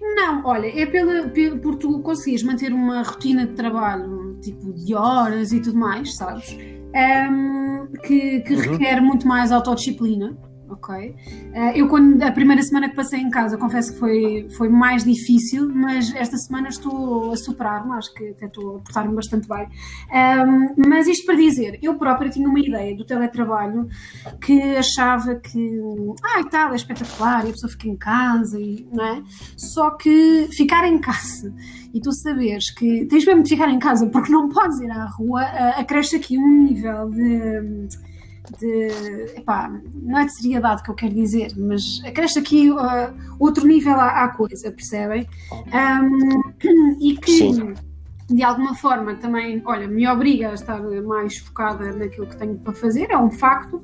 [0.00, 4.94] Não, olha, é pela, pe- por tu conseguires manter uma rotina de trabalho, tipo de
[4.94, 6.56] horas e tudo mais, sabes?
[6.94, 8.72] Ahm, que que Uhum.
[8.72, 10.36] requer muito mais autodisciplina,
[10.68, 11.14] ok?
[11.54, 15.04] Ah, eu, quando a primeira semana que passei em casa, confesso que foi, foi mais
[15.04, 19.68] difícil, mas esta semana estou a superar-me, acho que até estou a portar-me bastante bem.
[20.12, 23.88] Ahm, mas isto para dizer, eu própria tinha uma ideia do teletrabalho
[24.40, 25.80] que achava que,
[26.22, 29.22] ah, e tal, é espetacular, e a pessoa fica em casa, e, não é?
[29.56, 31.54] Só que ficar em casa
[31.96, 35.06] e tu saberes que tens mesmo de ficar em casa porque não podes ir à
[35.06, 37.88] rua, ah, acresce aqui um nível de.
[38.58, 43.66] De epá, não é de seriedade que eu quero dizer, mas acresce aqui ah, outro
[43.66, 45.26] nível à, à coisa, percebem?
[45.72, 46.40] Ahm,
[47.00, 47.30] e que.
[47.32, 47.74] Sim.
[48.28, 52.72] De alguma forma também, olha, me obriga a estar mais focada naquilo que tenho para
[52.72, 53.80] fazer, é um facto,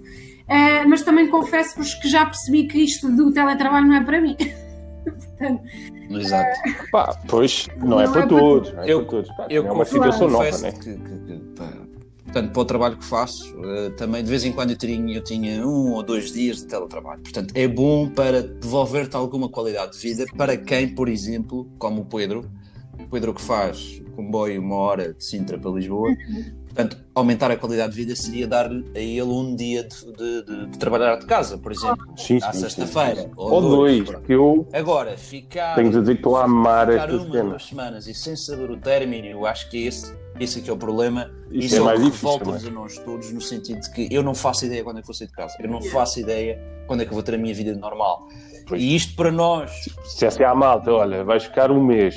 [0.49, 4.37] ah, mas também confesso-vos que já percebi que isto do teletrabalho não é para mim.
[5.05, 5.63] Portanto,
[6.11, 6.61] Exato.
[6.91, 8.73] Pá, pois, não, é Não para é para todos.
[8.75, 9.37] Não é Eu- para todos.
[9.37, 10.73] Pá, Eu é uma confesso- situação nova, né?
[10.73, 11.72] que, que- que, pá,
[12.33, 15.23] portanto, para o trabalho que faço, eh, também de vez em quando eu tinha, eu
[15.23, 17.21] tinha um ou dois dias de teletrabalho.
[17.23, 22.05] Portanto, é bom para devolver-te alguma qualidade de vida para quem, por exemplo, como o
[22.07, 22.51] Pedro,
[22.99, 26.15] o Pedro que faz comboio uma hora de Sintra para Lisboa,
[26.67, 30.67] portanto, aumentar a qualidade de vida seria dar-lhe a ele um dia de, de- de-
[30.69, 33.23] de trabalhar de casa, por exemplo, Sim, à sexta-feira.
[33.23, 33.31] sim.
[33.37, 34.27] Ou dois, pronto.
[34.27, 35.75] que eu Agora, ficar.
[35.77, 38.71] tenho de dizer que estou a amar ficar esta uma, duas semanas e sem saber
[38.71, 41.31] o término, eu acho que esse, esse aqui é o problema.
[41.51, 43.81] Isso Isso é é o mais que difícil, revolta-nos não a nós todos, no sentido
[43.81, 45.57] de que eu não faço ideia quando é que vou sair de casa.
[45.61, 48.29] Eu não faço ideia quando é que eu vou ter a minha vida normal.
[48.67, 48.81] Pois.
[48.81, 52.15] E isto para nós, Se assim à malta, olha, vais ficar um mês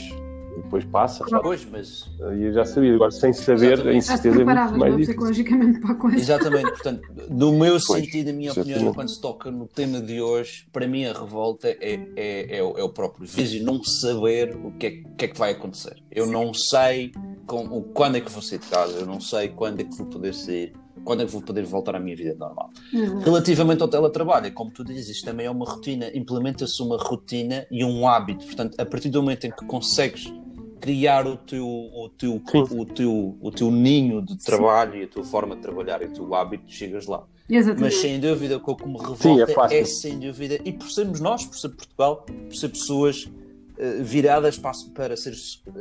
[0.62, 2.96] depois passa, pois, mas aí eu já sabia.
[2.96, 3.96] Agora, sem saber, Exatamente.
[3.96, 5.06] a estás incerteza é muito mais não, difícil.
[5.06, 6.18] psicologicamente para a coisa.
[6.18, 8.96] Exatamente, portanto, no meu Pois, sentido, a minha opinião, exatamente.
[8.96, 12.78] quando se toca no tema de hoje, para mim a revolta é, é, é, o,
[12.78, 15.96] é o próprio e não saber o que é, o que é que vai acontecer.
[16.12, 17.12] Eu não sei
[17.46, 19.96] com, o, quando é que vou sair de casa, eu não sei quando é que
[19.96, 22.70] vou poder sair, quando é que vou poder voltar à minha vida normal.
[22.94, 23.20] Exato.
[23.20, 27.65] Relativamente ao teletrabalho, é como tu dizes, isto também é uma rotina, implementa-se uma rotina
[27.70, 28.46] e um hábito.
[28.46, 30.32] Portanto, a partir do momento em que consegues
[30.80, 32.64] criar o teu, o teu, Sim.
[32.72, 36.14] o teu, o teu ninho de trabalho e a tua forma de trabalhar e o
[36.14, 37.24] teu hábito, chegas lá.
[37.50, 37.82] Exatamente.
[37.84, 39.40] Mas sem dúvida, o que me revolta Sim,
[39.76, 43.30] é é, sem dúvida, e por sermos nós, por ser Portugal, por ser pessoas
[43.78, 45.34] eh, viradas para, para ser.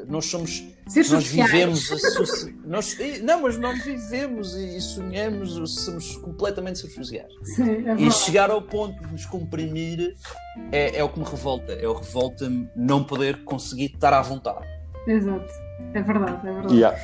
[0.08, 0.62] Nós somos.
[0.88, 1.50] Ser nós sociais.
[1.50, 1.86] vivemos.
[1.86, 5.54] soci- nós, não, mas nós vivemos e, sonhamos,
[5.84, 7.32] somos completamente sociais.
[7.54, 10.14] Sim, é E chegar ao ponto de nos comprimir
[10.72, 11.72] é, é o que me revolta.
[11.72, 14.66] É o revolta-me não poder conseguir estar à vontade.
[15.06, 15.52] Exato.
[15.92, 16.74] É verdade, é verdade.
[16.76, 16.98] Yeah.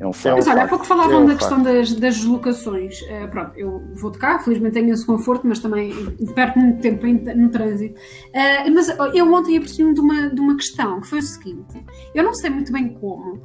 [0.00, 0.36] É um facto.
[0.36, 3.00] Mas olha, há pouco falavam É um da questão das, das deslocações.
[3.08, 5.92] Eh, pronto, eu vou de carro, felizmente tenho esse conforto, mas também
[6.34, 7.98] perco muito tempo em- no trânsito.
[8.34, 11.82] Eh, mas eu ontem apercebi-me de uma, de uma questão, que foi o seguinte:
[12.14, 13.40] eu não sei muito bem como.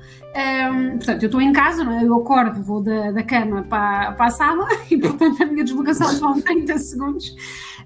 [1.01, 2.03] Portanto, eu estou em casa, é?
[2.03, 6.07] eu acordo, vou da, da cama para, para a sala e, portanto, a minha deslocação
[6.09, 7.35] são 30 segundos.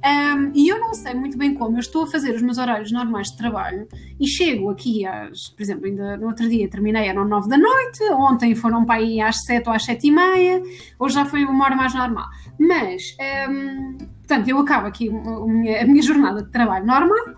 [0.03, 1.77] Ehm, e eu não sei muito bem como.
[1.77, 3.87] Eu estou a fazer os meus horários normais de trabalho
[4.19, 8.03] e chego aqui às, por exemplo, ainda no outro dia terminei eram 9 da noite,
[8.11, 10.61] ontem foram para aí às 7 ou às 7 e meia,
[10.99, 12.27] hoje já foi uma hora mais normal.
[12.59, 13.15] Mas,
[13.49, 17.35] hum, portanto, eu acabo aqui a minha, a minha jornada de trabalho normal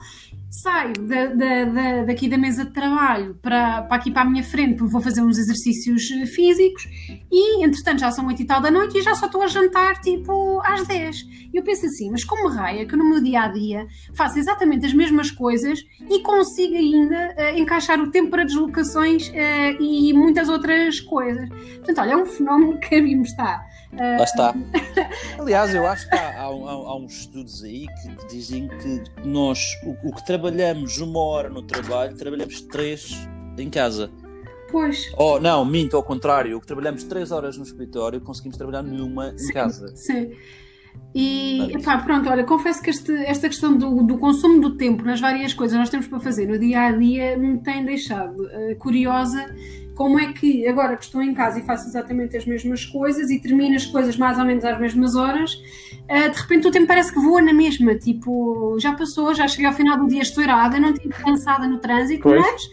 [0.61, 4.43] saio da, da, da, daqui da mesa de trabalho para, para aqui para a minha
[4.43, 6.87] frente, porque vou fazer uns exercícios eh, físicos
[7.31, 10.01] e, entretanto, já são 8 e tal da noite e já só estou a jantar
[10.01, 11.21] tipo às 10.
[11.53, 14.85] E eu penso assim, mas como raia que no meu dia a dia faço exatamente
[14.85, 20.49] as mesmas coisas e consigo ainda uh, encaixar o tempo para deslocações uh, e muitas
[20.49, 21.47] outras coisas.
[21.49, 23.63] Portanto, olha, é um fenómeno que a mim me está
[23.97, 24.53] Lá está.
[25.39, 29.77] Aliás, eu acho que há, há, há uns estudos aí que, que dizem que nós,
[29.83, 34.11] o, o, que trabalhamos uma hora no trabalho, trabalhamos três em casa.
[34.69, 35.11] Pois.
[35.17, 36.57] Oh, não, minto, ao contrário.
[36.57, 39.87] O que trabalhamos três horas no escritório, conseguimos trabalhar nenhuma em sim, casa.
[39.95, 40.31] Sim.
[41.15, 45.19] E epá, pronto, olha, confesso que este, esta questão do, do, consumo do tempo nas
[45.19, 48.75] várias coisas que nós temos para fazer no dia a dia me tem deixado uh,
[48.77, 49.43] curiosa
[49.95, 53.41] como é que agora que estou em casa e faço exatamente as mesmas coisas e
[53.41, 57.11] termino as coisas mais ou menos às mesmas horas, uh, de repente o tempo parece
[57.11, 60.79] que voa na mesma, tipo, já passou, já cheguei ao final do dia, estou irada,
[60.79, 62.39] não estive cansada no trânsito, pois.
[62.39, 62.69] mas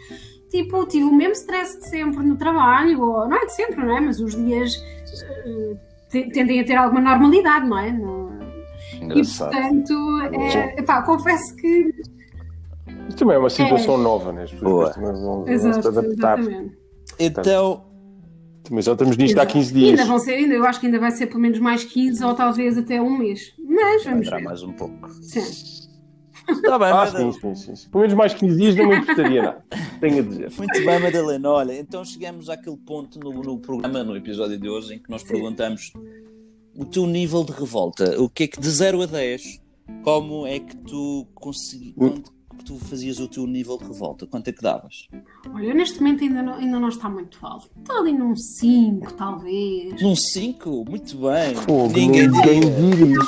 [0.51, 3.97] tipo, tive o mesmo stress de sempre no trabalho, ou não é de sempre, não
[3.97, 4.01] é?
[4.01, 4.77] Mas os dias
[5.47, 7.93] uh, tendem a ter alguma normalidade, não é?
[7.93, 8.25] No...
[9.03, 9.95] E portanto,
[10.33, 11.95] é, epá, confesso que.
[13.09, 13.99] Isto também é uma situação é...
[13.99, 14.45] nova, né?
[14.45, 16.39] As pessoas vão, Exato, se adaptar.
[16.39, 16.77] Exatamente.
[17.19, 17.85] Então.
[18.71, 19.47] Mas já estamos nisto Exato.
[19.47, 19.91] há 15 dias.
[19.91, 22.35] Ainda vão ser, ainda, eu acho que ainda vai ser pelo menos mais 15 ou
[22.35, 23.53] talvez até um mês.
[23.59, 24.43] Mas vamos ver.
[24.43, 25.07] mais um pouco.
[25.11, 25.84] Sim.
[26.49, 27.89] Está bem, ah, sim, sim, sim.
[27.89, 29.65] Pelo menos mais 15 dias não me importaria nada.
[30.01, 30.53] Tenho a dizer.
[30.57, 31.51] Muito bem, Madalena.
[31.51, 35.23] Olha, então chegamos àquele ponto no, no programa, no episódio de hoje, em que nós
[35.23, 35.29] sim.
[35.29, 35.93] perguntamos
[36.77, 38.21] o teu nível de revolta.
[38.21, 39.61] O que é que de 0 a 10,
[40.03, 42.34] como é que tu conseguiste
[42.65, 44.27] que tu fazias o teu nível de revolta?
[44.27, 45.07] Quanto é que davas?
[45.53, 47.71] Olha, neste momento ainda não, ainda não está muito alto.
[47.79, 50.01] Está ali num 5, talvez.
[50.01, 50.85] Num 5?
[50.89, 51.55] Muito bem.
[51.67, 53.19] Pô, ninguém ninguém diria.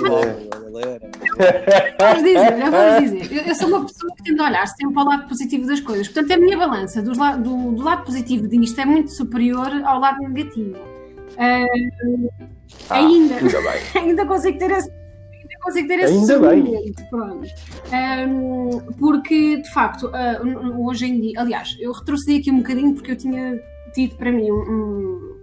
[2.01, 3.33] Vamos dizer, eu vou dizer.
[3.33, 6.09] Eu, eu, sou uma pessoa que tende a olhar sempre ao lado positivo das coisas.
[6.09, 10.19] Portanto, a minha balança do, do, do lado positivo disto é muito superior ao lado
[10.23, 10.79] negativo.
[11.37, 12.31] Uh,
[12.89, 13.35] ah, ainda,
[13.95, 14.91] ainda consigo ter esse
[15.67, 16.95] consigo ter esse Ainda bem.
[17.11, 17.47] Pronto.
[17.93, 23.13] Um, porque, de facto, uh, hoje em dia, aliás, eu retrocedi aqui um bocadinho porque
[23.13, 23.61] eu tinha
[23.93, 25.36] tido para mim um,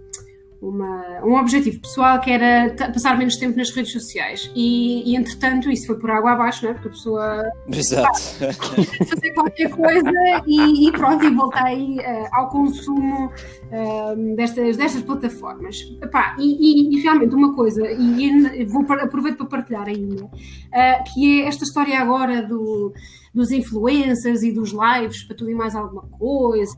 [0.68, 5.70] uma, um objetivo pessoal que era passar menos tempo nas redes sociais e, e entretanto
[5.70, 6.74] isso foi por água abaixo, não é?
[6.74, 8.18] Porque a pessoa Exato.
[9.04, 10.10] fazer qualquer coisa
[10.46, 15.76] e, e pronto, e voltei uh, ao consumo uh, destas, destas plataformas.
[16.02, 21.48] Epá, e, e, realmente uma coisa, e vou aproveito para partilhar ainda, uh, que é
[21.48, 22.92] esta história agora do,
[23.34, 26.74] dos influencers e dos lives para tudo e mais alguma coisa.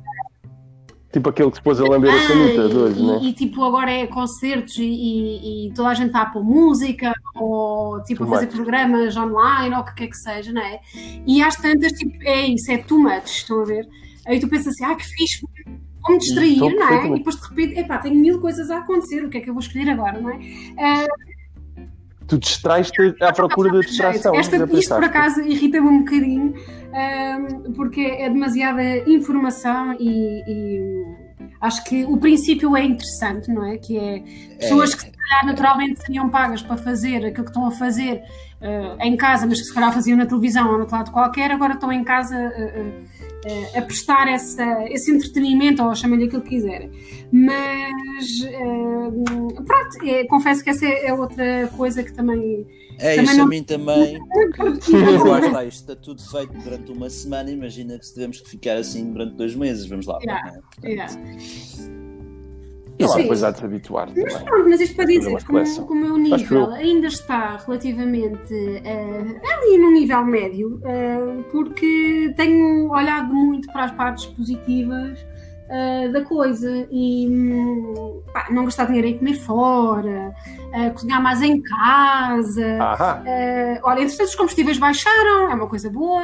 [1.17, 3.21] Tipo aquele que depois a lamber a sanita de hoje, né?
[3.23, 7.15] E tipo agora é concertos e, e, e, toda a gente está a pôr música
[7.35, 10.79] ou tipo a fazer programas online ou o que quer que seja, não é?
[11.27, 13.89] E às tantas, tipo, é isso, é too much, estão a ver?
[14.27, 15.41] Aí tu pensas assim, ah, que fixe,
[16.03, 17.07] vou-me distrair, não é?
[17.07, 19.55] E depois de repente, epá, tenho mil coisas a acontecer, o que é que eu
[19.55, 20.37] vou escolher agora, não é?
[20.37, 21.27] Uh,
[22.27, 24.35] tu distrais-te à procura da distração.
[24.35, 26.55] Esta, isto por acaso irrita-me um bocadinho,
[26.93, 31.06] um, porque é demasiada informação e, e,
[31.67, 33.77] acho que o princípio é interessante, não é?
[33.77, 34.23] Que é
[34.59, 38.23] pessoas que se calhar naturalmente seriam pagas para fazer aquilo que estão a fazer
[38.61, 41.75] uh, em casa, mas que se calhar faziam na televisão ou no lado qualquer, agora
[41.75, 42.37] estão em casa.
[42.37, 46.91] Uh, uh, a prestar essa, esse entretenimento, ou chamem-lhe aquilo que quiserem.
[47.31, 48.41] Mas
[49.55, 52.67] pronto, é, confesso que essa é, é, outra coisa que também.
[52.99, 53.45] É, também isso não...
[53.45, 54.19] a mim também.
[54.57, 54.93] Porque,
[55.29, 57.51] lá está, isto está tudo feito durante uma semana.
[57.51, 60.19] Imagina que se tivemos que ficar assim durante dois meses, vamos lá.
[60.23, 61.13] Yeah, Portanto, yeah.
[62.99, 64.09] Não há depois há de se habituar.
[64.17, 64.49] Mas também.
[64.49, 69.91] pronto, mas isto para dizer que o, meu nível ainda está relativamente uh, ali no
[69.91, 75.19] nível médio, uh, porque tenho olhado muito para as partes positivas
[75.69, 80.35] uh, da coisa e um, pá, não gastar dinheiro em comer fora,
[80.95, 82.79] cozinhar mais em casa.
[83.83, 86.23] olha, entretanto, os combustíveis baixaram, é uma coisa boa.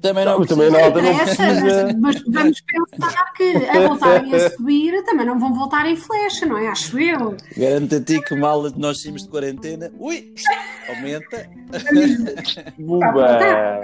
[0.00, 1.94] Também não, não também não, não precisa.
[2.00, 6.56] Mas, vamos pensar que a voltarem a subir também não vão voltar em flecha, não
[6.56, 6.68] é?
[6.68, 7.36] Acho eu.
[7.56, 10.32] Garanto-te que mal nós saímos de quarentena, ui,
[10.88, 11.50] aumenta.
[11.70, 11.78] Tá,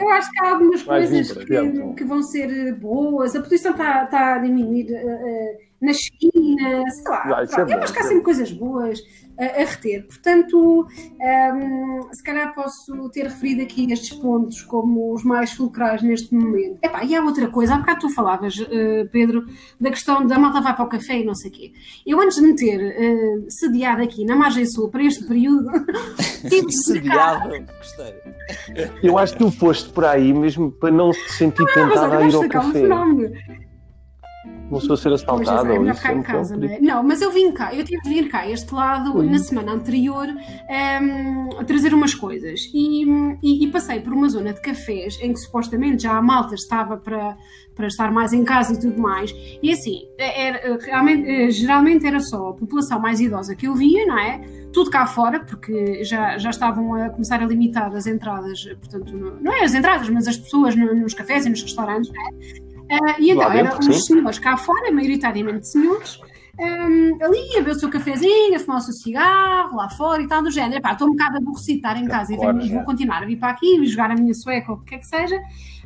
[0.01, 3.37] eu acho que há algumas coisas que, que, vão ser boas.
[3.37, 4.93] A poluição está, está a diminuir.
[4.93, 7.47] Uh, na China, sei lá.
[7.47, 8.99] Pronto, eu acho que há sempre coisas boas
[9.39, 10.07] a, a reter.
[10.07, 16.35] Portanto, hum, se calhar posso ter referido aqui estes pontos como os mais fulcrais neste
[16.35, 16.79] momento.
[16.83, 19.47] Epá, e há outra coisa, há bocado tu falavas, eh, Pedro,
[19.81, 21.73] da questão da malta vai para o café e não sei o quê.
[22.07, 25.67] Eu antes de me ter eh, sediado aqui na margem sul para este período,
[26.49, 28.15] tive Sediado, gostei.
[29.03, 32.19] Eu acho que tu foste por aí mesmo para não se sentir Não, mas tentada
[32.19, 32.73] a ir ao um café.
[32.73, 33.35] fenómeno.
[34.71, 35.95] Não sou a ser é, é ou isso.
[36.01, 36.81] ficar em casa, não é?
[36.81, 39.27] Não, mas eu vim cá, eu tive de vir cá, este lado, Ui.
[39.31, 40.27] na semana anterior,
[40.69, 42.61] ehm, a trazer umas coisas.
[42.75, 43.05] E,
[43.43, 46.97] e- e passei por uma zona de cafés em que supostamente já a malta estava
[46.97, 47.37] para,
[47.75, 49.33] para estar mais em casa e tudo mais.
[49.63, 54.05] E assim, era, realmente, eh, geralmente era só a população mais idosa que eu via,
[54.07, 54.41] não é?
[54.73, 59.41] Tudo cá fora, porque já, já estavam a começar a limitar as entradas, portanto, no-
[59.41, 62.66] não é as entradas, mas as pessoas no- nos cafés e nos restaurantes, não é?
[62.91, 66.19] Ah, e então, eram os senhores cá fora, maioritariamente senhores,
[66.59, 70.29] hum, ali a ver o seu cafezinho, a fumar o seu cigarro lá fora e
[70.29, 70.77] tal, do género.
[70.79, 72.75] Epá, estou um bocado aborrecido de estar em casa e Claro, já.
[72.77, 74.99] vou continuar a vir para aqui e jogar a minha sueca ou o que quer
[74.99, 75.41] que seja.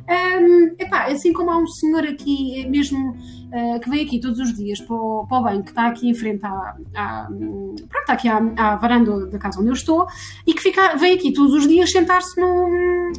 [0.09, 3.15] Hum, epá, assim como há um senhor aqui, eh, mesmo
[3.51, 6.09] eh, que vem aqui todos os dias para o, para o banco, que está aqui
[6.09, 10.07] em frente à, à- pronto, está aqui à, à varanda da casa onde eu estou,
[10.47, 13.11] e que fica, vem aqui todos os dias sentar-se no,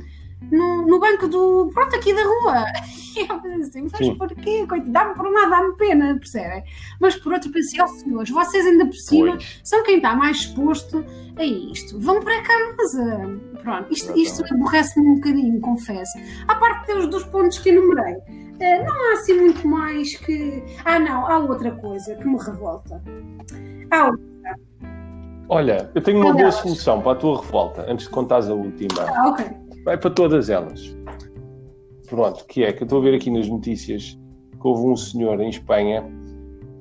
[0.51, 2.65] no, no banco do, pronto, aqui da rua.
[3.15, 4.15] E eu penso assim, mas Sim.
[4.17, 4.67] porquê?
[4.87, 6.65] Dá-me por um lado, dá-me pena, percebem?
[6.99, 9.61] Mas por outro, pensei, ó senhores, vocês ainda por cima Pois.
[9.63, 11.05] são quem está mais exposto
[11.37, 12.01] a isto.
[12.01, 13.39] Vão para casa.
[13.63, 16.19] Pronto, isto, isto aborrece-me um bocadinho, confesso.
[16.49, 18.17] À parte dos, dos pontos que enumerei,
[18.61, 20.63] eh, não há assim muito mais que.
[20.85, 23.03] Ah, não, há outra coisa que me revolta.
[23.91, 24.33] Há outra.
[25.49, 28.55] Olha, eu tenho uma Qual boa solução para a tua revolta, antes de contares a
[28.55, 29.03] última.
[29.03, 29.62] Ah, ok.
[29.85, 30.97] Vai para todas elas.
[32.09, 34.19] Pronto, que é que eu estou a ver aqui nas notícias
[34.61, 36.05] que houve um senhor em Espanha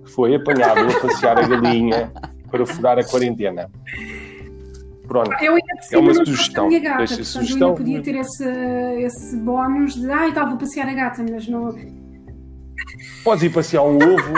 [0.03, 2.11] que foi apanhado a passear a galinha
[2.49, 3.69] para furar a quarentena.
[5.07, 6.67] Pronto, Eu ainda É uma sugestão.
[6.67, 7.59] minha gata, Deixa portanto sugestão.
[7.59, 8.45] eu ainda podia ter esse,
[8.99, 11.75] esse bónus de ah, então vou passear a gata, mas não,
[13.23, 14.33] podes ir passear um ovo,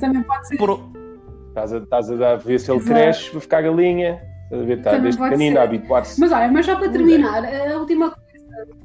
[0.00, 0.56] também pode ser.
[0.56, 0.80] Por-
[1.48, 2.94] estás a, estás a ver se ele Exato.
[2.94, 4.22] cresce, vai ficar galinha,
[4.52, 6.20] a ver, Também desde pequenino a habituar-se.
[6.20, 8.22] Mas olha, mas só para terminar, a última coisa,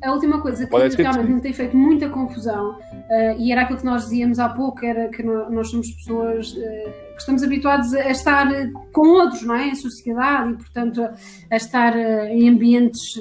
[0.03, 2.77] a última coisa que Pode realmente me tem feito muita confusão,
[3.09, 6.93] eh, e era aquilo que nós dizíamos há pouco, era que nós somos pessoas eh,
[7.13, 9.67] que estamos habituados a estar eh, com outros, não é?
[9.67, 11.03] Em sociedade e, portanto,
[11.51, 13.19] a, estar eh, em ambientes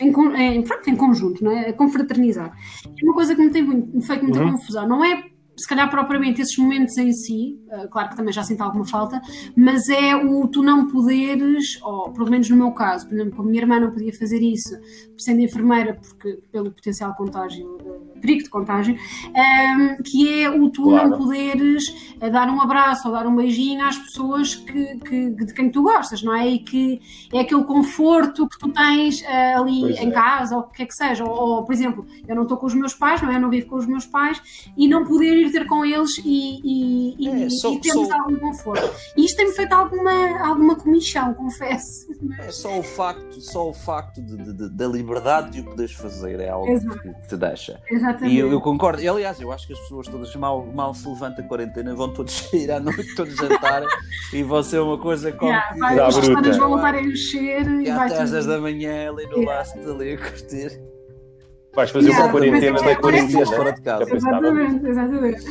[0.00, 1.70] em, em, pronto, em conjunto, não é?
[1.70, 2.52] A confraternizar.
[2.86, 3.64] É uma coisa que me tem
[4.02, 4.52] feito muita Uhum.
[4.52, 4.86] confusão.
[4.88, 5.24] Não é
[5.58, 9.20] se calhar propriamente esses momentos em si, eh, claro que também já sinto alguma falta,
[9.56, 13.42] mas é o tu não poderes, ou pelo menos no meu caso, por exemplo, com
[13.42, 14.70] a minha irmã não podia fazer isso,
[15.18, 18.96] sendo enfermeira, porque, pelo potencial contágio, eh, perigo de contágio,
[19.34, 21.10] ehm, que é o tu Claro.
[21.10, 21.84] não poderes
[22.20, 25.82] eh, dar um abraço ou dar um beijinho às pessoas que, que- de quem tu
[25.82, 26.46] gostas, não é?
[26.48, 27.00] E que
[27.32, 30.10] é aquele conforto que tu tens eh, ali Pois em é.
[30.10, 32.66] casa, ou o que quer que seja, ou, ou, por exemplo, eu não estou com
[32.66, 33.36] os meus pais, não é?
[33.36, 34.40] Eu não vivo com os meus pais
[34.76, 38.14] e não poder ir ter com eles e, e, e, É, só- e termos só-
[38.20, 38.90] algum conforto.
[39.16, 42.08] E isto tem-me feito alguma, alguma comichão, confesso.
[42.40, 45.92] É só o facto, só o facto de, de- de- da liberdade de o poderes
[45.92, 46.98] fazer é algo Exato.
[47.00, 47.80] que te deixa.
[48.10, 48.34] Exatamente.
[48.34, 49.02] E eu, eu concordo.
[49.02, 52.12] E, aliás, eu acho que as pessoas todas mal, mal se levanta a quarentena vão
[52.12, 53.82] todos sair à noite, todos jantar
[54.32, 57.66] e vão ser uma coisa como Yeah, vai, Dá os restaurantes vão voltar a encher
[57.68, 58.30] e E vai às tudo.
[58.32, 59.52] 10 da manhã ali no Yeah.
[59.58, 60.80] last ali a curtir.
[61.74, 63.46] Vais fazer Yeah, uma quarentena mas é da que- quarentena.
[63.46, 64.14] fora de casa.
[64.16, 65.44] Exatamente, exatamente.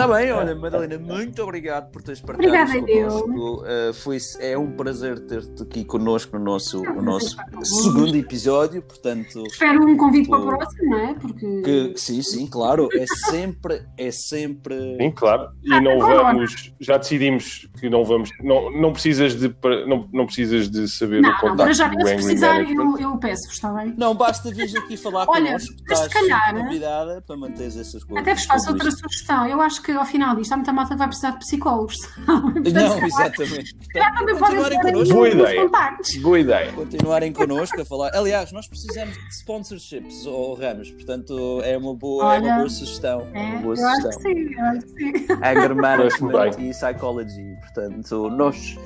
[0.00, 3.64] Está bem, olha, Madalena, muito obrigado por teres partilhado Obrigada, isto connosco.
[3.64, 9.44] Uh, foi, é um prazer ter-te aqui connosco no nosso, no nosso segundo episódio, portanto.
[9.46, 11.14] Espero um convite para o O- próximo, não é?
[11.16, 11.62] Porque.
[11.62, 14.96] Que, que sim, sim, claro, é sempre, é sempre.
[14.96, 15.50] Sim, claro.
[15.62, 16.22] E não claro.
[16.22, 19.54] vamos, já decidimos que não vamos, não, não precisas de
[19.86, 22.70] não, não precisas de saber Não, o não, contato para já, do se Angry precisar,
[22.70, 23.94] eu, eu peço-vos, está bem?
[23.98, 28.22] Não, basta vir aqui falar Olha, connosco, estás calhar, convidada para manteres essas coisas.
[28.22, 29.00] Até vos faço outra isto.
[29.00, 29.46] sugestão.
[29.46, 31.96] Eu acho que ao final disto há muita malta que vai precisar de psicólogos.
[32.26, 33.76] Portanto, Não, calhar, exatamente.
[33.94, 35.14] já também podem connosco.
[35.14, 35.62] Boa ideia.
[35.62, 36.16] contactos.
[36.16, 36.72] Boa ideia.
[36.72, 38.10] continuarem connosco a falar.
[38.14, 42.68] Aliás, nós precisamos de sponsorships ou Ramos, portanto é uma boa, é uma Olha, boa
[42.70, 43.26] sugestão.
[43.32, 44.22] É uma boa eu acho que sugestão.
[44.22, 45.26] sim, eu acho que sim.
[45.44, 47.56] Anger Management e Psychology.
[47.60, 48.76] Portanto, nós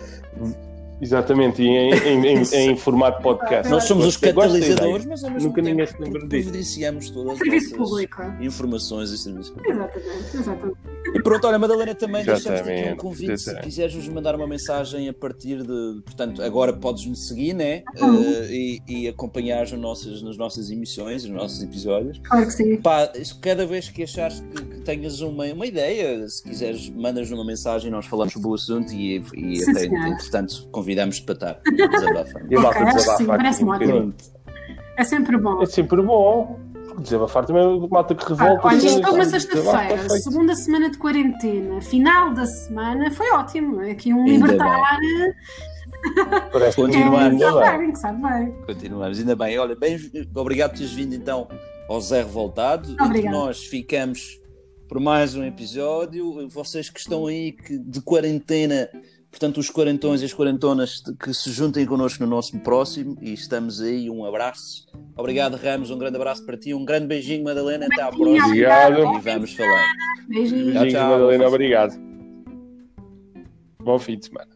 [1.01, 3.71] Exatamente, e em, em, em, em formato podcast.
[3.71, 5.97] Nós somos os catalisadores, mas ao mesmo Nunca tempo se
[6.29, 8.23] providenciamos todas as Serviço nossas público.
[8.41, 9.77] informações e serviços públicos.
[9.77, 10.79] Exatamente, exatamente.
[11.15, 13.27] E pronto, olha, Madalena, também deixamos aqui um Exatamente, convite.
[13.27, 13.65] Se exatamente.
[13.65, 16.03] quiseres nos mandar uma mensagem a partir de.
[16.05, 17.83] Portanto, agora podes-me seguir, né?
[18.01, 18.23] Uhum.
[18.23, 22.21] Eh, e, e acompanhar nas nossas, nas nossas emissões, nos nossos episódios.
[22.25, 22.77] Claro que sim.
[22.77, 27.45] Pá, cada vez que achares que, que tenhas uma, uma ideia, se quiseres, mandas uma
[27.45, 31.87] mensagem, nós falamos sobre o assunto e, e Sim, até, entretanto, convidamos-te para estar a
[31.89, 32.43] desabafar.
[32.51, 34.15] E a malta Ok, acho que desabafa sim, um ótimo.
[34.97, 35.63] É sempre bom.
[35.63, 36.61] É sempre bom.
[36.87, 38.69] Porque desabafar também é malta que Ah, revolta.
[38.69, 43.81] Olha, cenas, estou uma sexta-feira, segunda semana de quarentena, final da semana, foi ótimo.
[43.81, 44.99] É Aqui um Ainda libertar.
[46.53, 47.41] Parece que Continuamos.
[47.41, 47.95] É, ainda bem.
[47.97, 48.53] sabe.
[48.67, 49.59] Continuamos, ainda bem.
[49.59, 49.99] Olha, bem,
[50.37, 51.49] obrigado por teres vindo então
[51.89, 52.95] ao Zé Revoltado.
[53.31, 54.41] Nós ficamos
[54.87, 56.47] por mais um episódio.
[56.49, 58.89] Vocês que estão aí que, de quarentena,
[59.35, 63.81] portanto, os quarentões e as quarentonas que se juntem connosco no nosso próximo e estamos
[63.81, 64.09] aí.
[64.09, 64.87] Um abraço.
[65.17, 65.91] Obrigado, Ramos.
[65.91, 66.73] Um grande abraço para ti.
[66.73, 67.87] Um grande beijinho, Madalena.
[67.87, 68.47] Até à Beijinho, próxima.
[68.47, 69.01] Obrigado.
[69.01, 69.85] E vamos falar.
[70.29, 70.73] Beijinhos.
[70.73, 71.11] Tchau, tchau.
[71.11, 71.95] Madalena, obrigado.
[73.83, 74.54] Bom fim de semana.